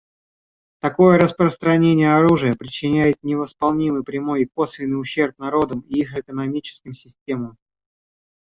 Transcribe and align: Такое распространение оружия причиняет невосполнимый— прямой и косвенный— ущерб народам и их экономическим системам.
Такое 0.79 1.19
распространение 1.19 2.15
оружия 2.15 2.55
причиняет 2.55 3.21
невосполнимый— 3.21 4.03
прямой 4.03 4.41
и 4.41 4.45
косвенный— 4.47 4.99
ущерб 4.99 5.37
народам 5.37 5.81
и 5.81 5.99
их 5.99 6.17
экономическим 6.17 6.93
системам. 6.93 7.55